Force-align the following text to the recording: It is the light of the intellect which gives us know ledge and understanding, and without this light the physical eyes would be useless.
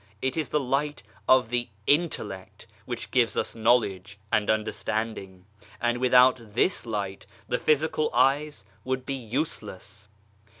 It 0.19 0.35
is 0.35 0.49
the 0.49 0.59
light 0.59 1.03
of 1.29 1.49
the 1.49 1.69
intellect 1.85 2.65
which 2.85 3.11
gives 3.11 3.37
us 3.37 3.53
know 3.53 3.75
ledge 3.75 4.17
and 4.31 4.49
understanding, 4.49 5.45
and 5.79 5.99
without 5.99 6.55
this 6.55 6.87
light 6.87 7.27
the 7.47 7.59
physical 7.59 8.09
eyes 8.11 8.65
would 8.83 9.05
be 9.05 9.13
useless. 9.13 10.07